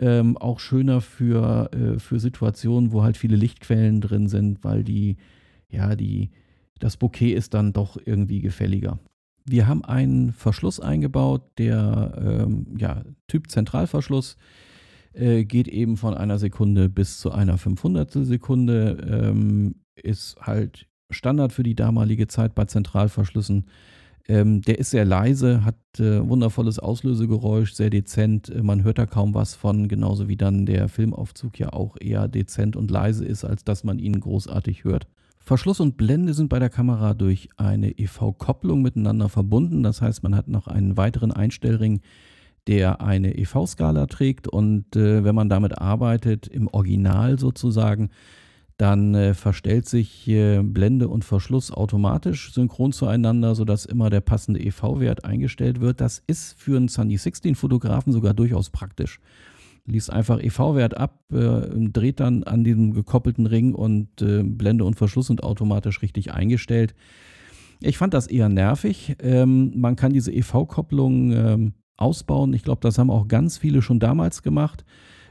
[0.00, 5.16] ähm, auch schöner für, äh, für Situationen, wo halt viele Lichtquellen drin sind, weil die,
[5.68, 6.30] ja, die,
[6.78, 8.98] das Bouquet ist dann doch irgendwie gefälliger.
[9.44, 14.36] Wir haben einen Verschluss eingebaut, der ähm, ja, Typ Zentralverschluss
[15.12, 21.52] äh, geht eben von einer Sekunde bis zu einer 500 Sekunde, ähm, ist halt Standard
[21.52, 23.66] für die damalige Zeit bei Zentralverschlüssen.
[24.28, 28.48] Ähm, der ist sehr leise, hat äh, wundervolles Auslösegeräusch, sehr dezent.
[28.48, 32.28] Äh, man hört da kaum was von, genauso wie dann der Filmaufzug ja auch eher
[32.28, 35.08] dezent und leise ist, als dass man ihn großartig hört.
[35.50, 39.82] Verschluss und Blende sind bei der Kamera durch eine EV-Kopplung miteinander verbunden.
[39.82, 42.02] Das heißt, man hat noch einen weiteren Einstellring,
[42.68, 44.46] der eine EV-Skala trägt.
[44.46, 48.10] Und äh, wenn man damit arbeitet, im Original sozusagen,
[48.76, 54.60] dann äh, verstellt sich äh, Blende und Verschluss automatisch synchron zueinander, sodass immer der passende
[54.60, 56.00] EV-Wert eingestellt wird.
[56.00, 59.18] Das ist für einen Sunny 16 Fotografen sogar durchaus praktisch.
[59.86, 64.94] Liest einfach EV-Wert ab, äh, dreht dann an diesem gekoppelten Ring und äh, Blende und
[64.94, 66.94] Verschluss sind automatisch richtig eingestellt.
[67.80, 69.16] Ich fand das eher nervig.
[69.22, 72.52] Ähm, man kann diese EV-Kopplung ähm, ausbauen.
[72.52, 74.84] Ich glaube, das haben auch ganz viele schon damals gemacht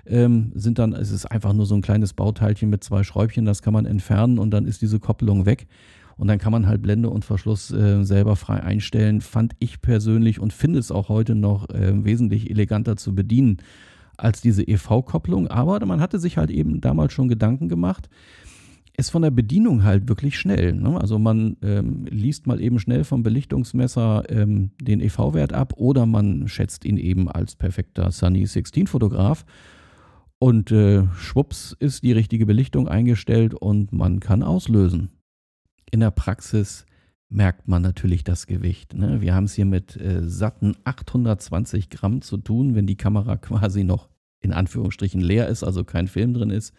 [0.09, 3.61] ähm, sind dann, es ist einfach nur so ein kleines Bauteilchen mit zwei Schräubchen, das
[3.61, 5.67] kann man entfernen und dann ist diese Koppelung weg.
[6.17, 9.21] Und dann kann man halt Blende und Verschluss äh, selber frei einstellen.
[9.21, 13.57] Fand ich persönlich und finde es auch heute noch äh, wesentlich eleganter zu bedienen
[14.19, 15.47] als diese EV-Kopplung.
[15.47, 18.09] Aber man hatte sich halt eben damals schon Gedanken gemacht.
[18.97, 20.73] Ist von der Bedienung halt wirklich schnell.
[20.73, 20.99] Ne?
[20.99, 26.49] Also man ähm, liest mal eben schnell vom Belichtungsmesser ähm, den EV-Wert ab oder man
[26.49, 29.45] schätzt ihn eben als perfekter Sunny 16-Fotograf
[30.39, 35.09] und äh, schwupps ist die richtige Belichtung eingestellt und man kann auslösen.
[35.91, 36.85] In der Praxis
[37.29, 38.93] merkt man natürlich das Gewicht.
[38.95, 39.21] Ne?
[39.21, 43.83] Wir haben es hier mit äh, satten 820 Gramm zu tun, wenn die Kamera quasi
[43.83, 44.09] noch
[44.41, 46.73] in Anführungsstrichen leer ist, also kein Film drin ist.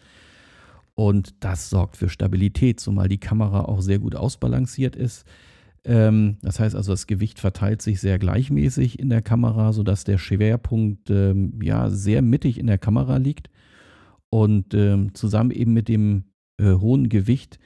[0.93, 5.25] Und das sorgt für Stabilität, zumal die Kamera auch sehr gut ausbalanciert ist.
[5.83, 10.17] Ähm, das heißt also, das Gewicht verteilt sich sehr gleichmäßig in der Kamera, sodass der
[10.17, 13.49] Schwerpunkt ähm, ja sehr mittig in der Kamera liegt.
[14.29, 16.25] Und ähm, zusammen eben mit dem
[16.57, 17.59] äh, hohen Gewicht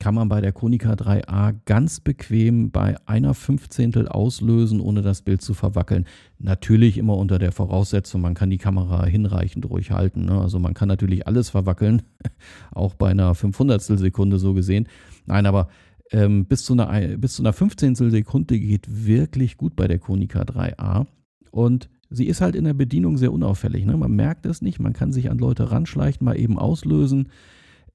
[0.00, 5.42] kann man bei der Konica 3A ganz bequem bei einer Fünfzehntel auslösen, ohne das Bild
[5.42, 6.06] zu verwackeln.
[6.38, 10.26] Natürlich immer unter der Voraussetzung, man kann die Kamera hinreichend ruhig halten.
[10.26, 10.40] Ne?
[10.40, 12.02] Also man kann natürlich alles verwackeln,
[12.72, 14.88] auch bei einer 500 Sekunde so gesehen.
[15.26, 15.68] Nein, aber
[16.12, 20.42] ähm, bis, zu einer, bis zu einer 15 Sekunde geht wirklich gut bei der Konica
[20.42, 21.06] 3A.
[21.50, 23.84] Und sie ist halt in der Bedienung sehr unauffällig.
[23.84, 23.96] Ne?
[23.96, 27.30] Man merkt es nicht, man kann sich an Leute ranschleichen, mal eben auslösen.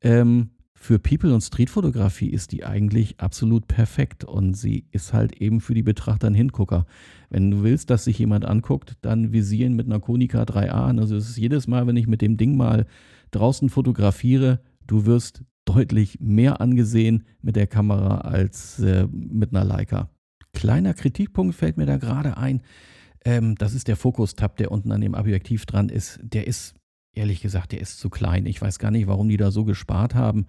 [0.02, 0.50] Ähm,
[0.84, 5.74] für People- und Streetfotografie ist die eigentlich absolut perfekt und sie ist halt eben für
[5.74, 6.86] die Betrachter ein Hingucker.
[7.30, 11.00] Wenn du willst, dass sich jemand anguckt, dann visieren mit einer Konica 3A an.
[11.00, 12.86] Also es ist jedes Mal, wenn ich mit dem Ding mal
[13.32, 20.10] draußen fotografiere, du wirst deutlich mehr angesehen mit der Kamera als äh, mit einer Leica.
[20.52, 22.62] Kleiner Kritikpunkt fällt mir da gerade ein.
[23.24, 26.20] Ähm, das ist der Fokus-Tab, der unten an dem Objektiv dran ist.
[26.22, 26.76] Der ist,
[27.14, 28.46] ehrlich gesagt, der ist zu klein.
[28.46, 30.48] Ich weiß gar nicht, warum die da so gespart haben.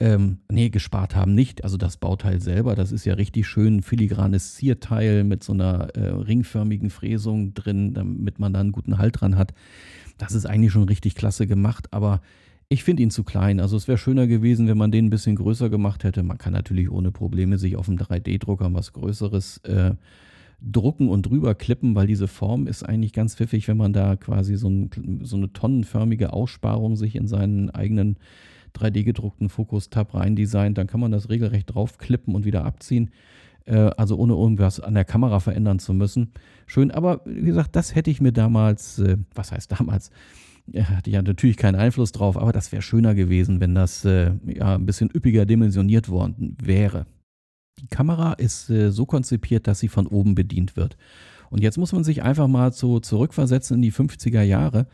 [0.00, 1.64] Ähm, nee, gespart haben nicht.
[1.64, 6.08] Also das Bauteil selber, das ist ja richtig schön filigranes Zierteil mit so einer äh,
[6.08, 9.52] ringförmigen Fräsung drin, damit man da einen guten Halt dran hat.
[10.18, 12.20] Das ist eigentlich schon richtig klasse gemacht, aber
[12.68, 13.60] ich finde ihn zu klein.
[13.60, 16.22] Also es wäre schöner gewesen, wenn man den ein bisschen größer gemacht hätte.
[16.22, 19.92] Man kann natürlich ohne Probleme sich auf dem 3D-Drucker was Größeres äh,
[20.64, 24.56] drucken und drüber klippen, weil diese Form ist eigentlich ganz pfiffig, wenn man da quasi
[24.56, 28.16] so, ein, so eine tonnenförmige Aussparung sich in seinen eigenen
[28.76, 33.10] 3D-gedruckten Fokus-Tab rein designt, dann kann man das regelrecht draufklippen und wieder abziehen.
[33.64, 36.32] Äh, also ohne irgendwas an der Kamera verändern zu müssen.
[36.66, 40.10] Schön, aber wie gesagt, das hätte ich mir damals, äh, was heißt damals?
[40.74, 44.76] Hatte ja natürlich keinen Einfluss drauf, aber das wäre schöner gewesen, wenn das äh, ja,
[44.76, 47.06] ein bisschen üppiger dimensioniert worden wäre.
[47.82, 50.96] Die Kamera ist äh, so konzipiert, dass sie von oben bedient wird.
[51.50, 54.86] Und jetzt muss man sich einfach mal so zurückversetzen in die 50er Jahre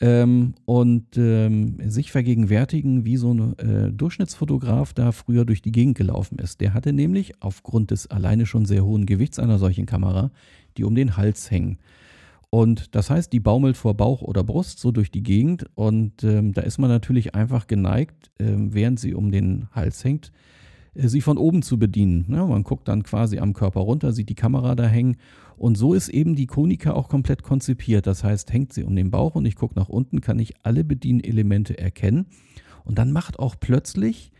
[0.00, 5.96] ähm, und ähm, sich vergegenwärtigen, wie so ein äh, Durchschnittsfotograf da früher durch die Gegend
[5.96, 6.60] gelaufen ist.
[6.60, 10.30] Der hatte nämlich aufgrund des alleine schon sehr hohen Gewichts einer solchen Kamera,
[10.76, 11.78] die um den Hals hängen.
[12.50, 16.52] Und das heißt, die baumelt vor Bauch oder Brust so durch die Gegend und ähm,
[16.52, 20.32] da ist man natürlich einfach geneigt, ähm, während sie um den Hals hängt,
[20.94, 22.26] sie von oben zu bedienen.
[22.28, 25.16] Ja, man guckt dann quasi am Körper runter, sieht die Kamera da hängen
[25.56, 28.06] und so ist eben die Konika auch komplett konzipiert.
[28.06, 30.84] Das heißt, hängt sie um den Bauch und ich gucke nach unten, kann ich alle
[30.84, 32.26] Bedienelemente erkennen.
[32.84, 34.32] Und dann macht auch plötzlich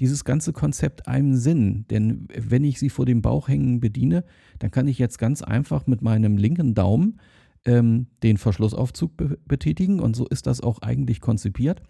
[0.00, 1.84] dieses ganze Konzept einem Sinn.
[1.90, 4.24] Denn wenn ich sie vor dem Bauch hängen bediene,
[4.58, 7.20] dann kann ich jetzt ganz einfach mit meinem linken Daumen
[7.64, 10.00] ähm, den Verschlussaufzug be betätigen.
[10.00, 11.82] Und so ist das auch eigentlich konzipiert.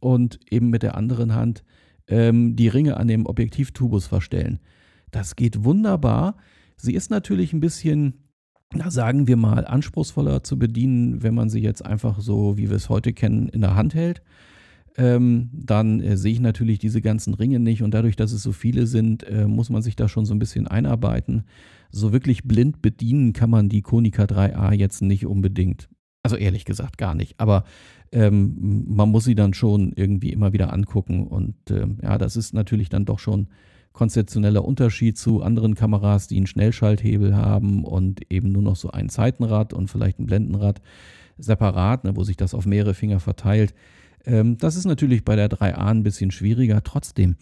[0.00, 1.64] Und eben mit der anderen Hand
[2.08, 4.60] ähm, die Ringe an dem Objektivtubus verstellen.
[5.10, 6.36] Das geht wunderbar.
[6.76, 8.26] Sie ist natürlich ein bisschen
[8.72, 12.76] na, sagen wir mal, anspruchsvoller zu bedienen, wenn man sie jetzt einfach so, wie wir
[12.76, 14.22] es heute kennen, in der Hand hält.
[14.98, 18.52] Ähm, dann äh, sehe ich natürlich diese ganzen Ringe nicht und dadurch, dass es so
[18.52, 21.44] viele sind, äh, muss man sich da schon so ein bisschen einarbeiten.
[21.90, 25.88] So wirklich blind bedienen kann man die Konica 3A jetzt nicht unbedingt.
[26.26, 27.38] Also ehrlich gesagt gar nicht.
[27.38, 27.62] Aber
[28.10, 32.52] ähm, man muss sie dann schon irgendwie immer wieder angucken und äh, ja, das ist
[32.52, 33.46] natürlich dann doch schon
[33.92, 39.08] konzeptioneller Unterschied zu anderen Kameras, die einen Schnellschalthebel haben und eben nur noch so ein
[39.08, 40.82] Zeitenrad und vielleicht ein Blendenrad
[41.38, 43.72] separat, ne, wo sich das auf mehrere Finger verteilt.
[44.24, 46.82] Ähm, das ist natürlich bei der 3A ein bisschen schwieriger.
[46.82, 47.36] Trotzdem,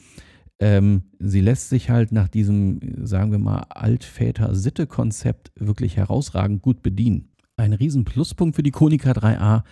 [0.58, 7.30] ähm, sie lässt sich halt nach diesem, sagen wir mal, Altväter-Sitte-Konzept wirklich herausragend gut bedienen.
[7.56, 9.62] Ein riesen Pluspunkt für die Konica 3A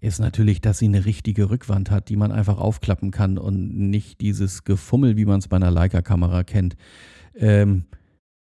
[0.00, 4.20] ist natürlich, dass sie eine richtige Rückwand hat, die man einfach aufklappen kann und nicht
[4.20, 6.76] dieses Gefummel, wie man es bei einer Leica-Kamera kennt.
[7.36, 7.84] Ähm,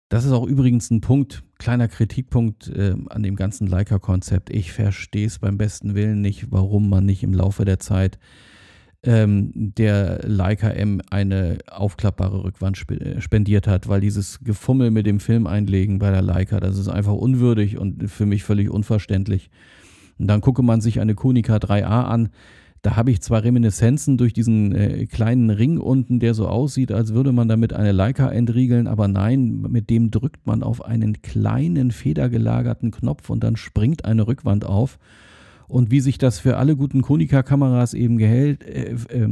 [0.10, 4.50] das ist auch übrigens ein Punkt, kleiner Kritikpunkt äh, an dem ganzen Leica-Konzept.
[4.50, 8.20] Ich verstehe es beim besten Willen nicht, warum man nicht im Laufe der Zeit
[9.06, 15.06] ähm, der Leica M eine aufklappbare Rückwand sp äh, spendiert hat, weil dieses Gefummel mit
[15.06, 19.50] dem Film einlegen bei der Leica, das ist einfach unwürdig und für mich völlig unverständlich.
[20.18, 22.30] Und dann gucke man sich eine Konica 3A an.
[22.82, 27.13] Da habe ich zwar Reminiszenzen durch diesen äh, kleinen Ring unten, der so aussieht, als
[27.13, 31.89] würde man damit eine Leica entriegeln, aber nein, mit dem drückt man auf einen kleinen
[31.89, 35.00] federgelagerten Knopf und dann springt eine Rückwand auf.
[35.67, 39.28] Und wie sich das für alle guten Konica-Kameras eben gehält, äh, äh,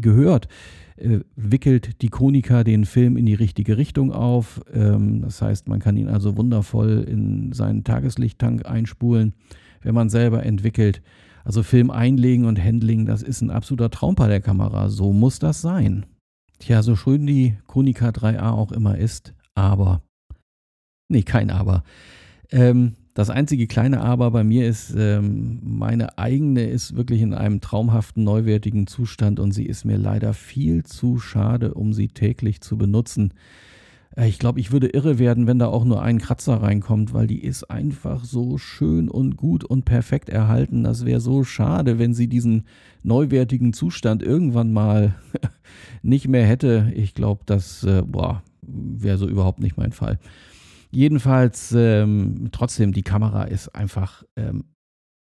[0.00, 0.48] gehört,
[0.96, 4.60] äh, wickelt die Konica den Film in die richtige Richtung auf.
[4.72, 9.34] Ähm, das heißt, man kann ihn also wundervoll in seinen Tageslichttank einspulen
[9.86, 11.00] wenn man selber entwickelt.
[11.44, 14.88] Also Film einlegen und Handling, das ist ein absoluter Traum bei der Kamera.
[14.88, 16.04] So muss das sein.
[16.58, 20.02] Tja, so schön die Konica 3A auch immer ist, aber.
[21.08, 21.84] Nee, kein Aber.
[22.50, 27.62] Ähm, das einzige kleine Aber bei mir ist, ähm, meine eigene ist wirklich in einem
[27.62, 32.76] traumhaften, neuwertigen Zustand und sie ist mir leider viel zu schade, um sie täglich zu
[32.76, 33.32] benutzen.
[34.16, 37.26] Äh, ich glaube, ich würde irre werden, wenn da auch nur ein Kratzer reinkommt, weil
[37.26, 40.82] die ist einfach so schön und gut und perfekt erhalten.
[40.82, 42.64] Das wäre so schade, wenn sie diesen
[43.02, 45.14] neuwertigen Zustand irgendwann mal
[46.02, 46.92] nicht mehr hätte.
[46.94, 48.02] Ich glaube, das äh,
[48.60, 50.18] wäre so überhaupt nicht mein Fall.
[50.90, 54.64] Jedenfalls, ähm, trotzdem, die Kamera ist einfach ähm,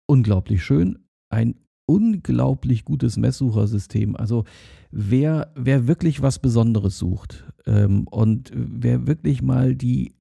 [0.09, 0.99] unglaublich schön.
[1.33, 1.55] Ein
[1.87, 4.17] unglaublich gutes Messsuchersystem.
[4.17, 4.45] Also
[4.91, 10.15] wer, wer wirklich was Besonderes sucht ähm, und wer wirklich mal die,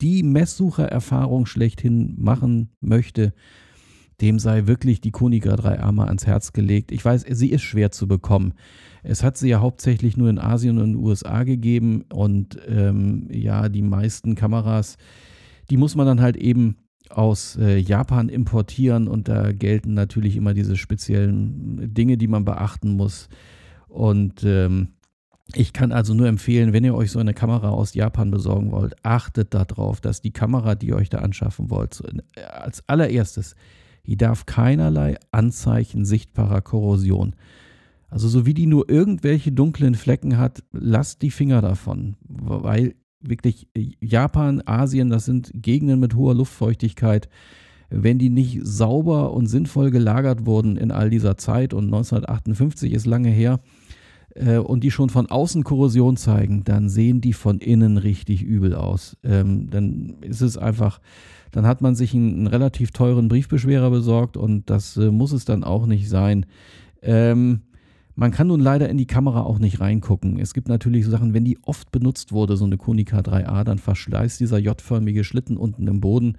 [0.00, 3.34] die Messsuchererfahrung schlechthin machen möchte,
[4.22, 6.92] dem sei wirklich die Konica 3A mal ans Herz gelegt.
[6.92, 8.54] Ich weiß, sie ist schwer zu bekommen.
[9.02, 13.28] Es hat sie ja hauptsächlich nur in Asien und in den USA gegeben und ähm,
[13.30, 14.96] ja, die meisten Kameras,
[15.70, 16.76] die muss man dann halt eben
[17.10, 22.92] aus äh, Japan importieren und da gelten natürlich immer diese speziellen Dinge, die man beachten
[22.92, 23.28] muss.
[23.88, 24.94] Und ähm,
[25.54, 28.94] ich kann also nur empfehlen, wenn ihr euch so eine Kamera aus Japan besorgen wollt,
[29.02, 32.02] achtet darauf, dass die Kamera, die ihr euch da anschaffen wollt,
[32.36, 33.56] äh, als allererstes,
[34.06, 37.34] die darf keinerlei Anzeichen sichtbarer Korrosion.
[38.08, 43.68] Also so wie die nur irgendwelche dunklen Flecken hat, lasst die Finger davon, weil wirklich
[44.00, 47.28] Japan, Asien, das sind Gegenden mit hoher Luftfeuchtigkeit.
[47.88, 53.06] Wenn die nicht sauber und sinnvoll gelagert wurden in all dieser Zeit und 1958 ist
[53.06, 53.60] lange her
[54.34, 58.74] äh, und die schon von außen Korrosion zeigen, dann sehen die von innen richtig übel
[58.74, 59.16] aus.
[59.22, 61.00] Ähm, dann ist es einfach,
[61.50, 65.44] dann hat man sich einen, einen relativ teuren Briefbeschwerer besorgt und das äh, muss es
[65.44, 66.46] dann auch nicht sein.
[67.02, 67.62] Ähm,
[68.14, 70.38] man kann nun leider in die Kamera auch nicht reingucken.
[70.38, 73.78] Es gibt natürlich so Sachen, wenn die oft benutzt wurde, so eine Konica 3A, dann
[73.78, 76.36] verschleißt dieser J-förmige Schlitten unten im Boden.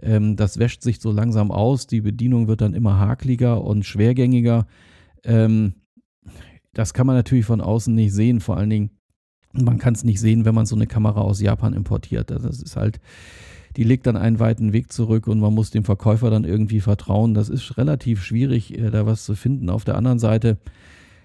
[0.00, 1.86] Ähm, das wäscht sich so langsam aus.
[1.86, 4.66] Die Bedienung wird dann immer hakliger und schwergängiger.
[5.24, 5.74] Ähm,
[6.76, 8.40] das kann man natürlich von außen nicht sehen.
[8.40, 8.90] Vor allen Dingen,
[9.52, 12.30] man kann es nicht sehen, wenn man so eine Kamera aus Japan importiert.
[12.30, 13.00] Das ist halt,
[13.78, 17.32] die legt dann einen weiten Weg zurück und man muss dem Verkäufer dann irgendwie vertrauen.
[17.32, 19.70] Das ist relativ schwierig, äh, da was zu finden.
[19.70, 20.58] Auf der anderen Seite,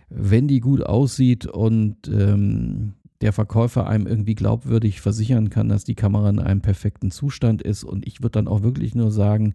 [0.10, 5.96] wenn die gut aussieht und ähm, der Verkäufer einem irgendwie glaubwürdig versichern kann, dass die
[5.96, 7.84] Kamera in einem perfekten Zustand ist.
[7.84, 9.54] Und ich würde dann auch wirklich nur sagen,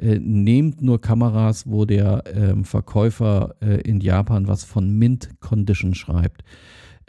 [0.00, 5.94] äh, nehmt nur Kameras, wo der ähm, Verkäufer äh, in Japan was von Mint Condition
[5.94, 6.42] schreibt.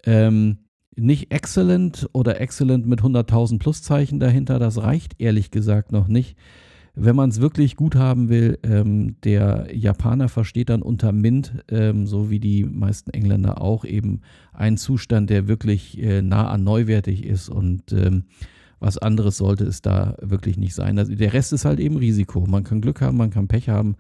[0.06, 0.60] Ähm,
[0.96, 6.36] nicht excellent oder excellent mit 100.000 Pluszeichen dahinter, das reicht ehrlich gesagt noch nicht
[7.02, 12.06] wenn man es wirklich gut haben will, ähm, der Japaner versteht dann unter Mint, ähm,
[12.06, 14.22] so wie die meisten Engländer auch, eben
[14.52, 18.26] einen Zustand, der wirklich äh, nah an neuwertig ist und ähm,
[18.80, 20.98] was anderes sollte es da wirklich nicht sein.
[20.98, 22.46] Also der Rest ist halt eben Risiko.
[22.46, 23.96] Man kann Glück haben, man kann Pech haben.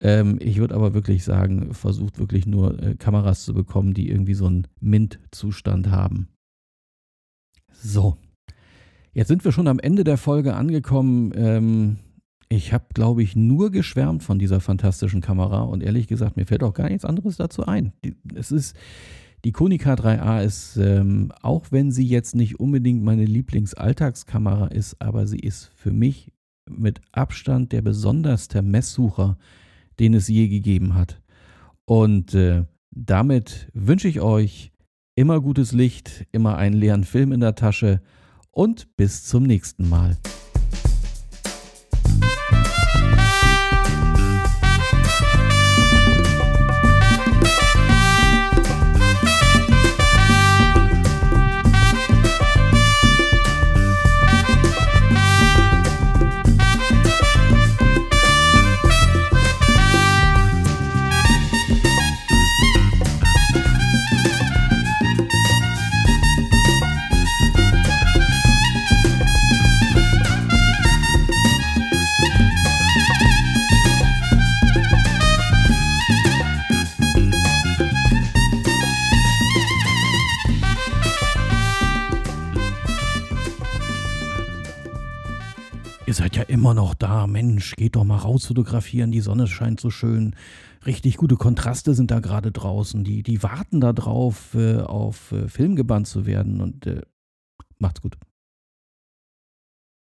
[0.00, 4.34] Ähm, ich würde aber wirklich sagen, versucht wirklich nur äh, Kameras zu bekommen, die irgendwie
[4.34, 6.28] so einen Mint-Zustand haben.
[7.72, 8.16] So.
[9.12, 11.32] Jetzt sind wir schon am Ende der Folge angekommen.
[11.36, 11.98] Ähm,
[12.48, 16.62] ich habe, glaube ich, nur geschwärmt von dieser fantastischen Kamera und ehrlich gesagt, mir fällt
[16.62, 17.92] auch gar nichts anderes dazu ein.
[18.04, 18.76] Die, es ist,
[19.44, 25.26] die Konica 3A ist, ähm, auch wenn sie jetzt nicht unbedingt meine Lieblingsalltagskamera ist, aber
[25.26, 26.32] sie ist für mich
[26.68, 29.36] mit Abstand der besonderste Messsucher,
[29.98, 31.20] den es je gegeben hat.
[31.84, 34.72] Und äh, damit wünsche ich euch
[35.14, 38.00] immer gutes Licht, immer einen leeren Film in der Tasche
[38.50, 40.16] und bis zum nächsten Mal.
[87.96, 90.34] Doch mal raus fotografieren, die Sonne scheint so schön.
[90.86, 93.04] Richtig gute Kontraste sind da gerade draußen.
[93.04, 97.02] Die, die warten da drauf, äh, auf äh, Film gebannt zu werden und äh,
[97.78, 98.16] macht's gut.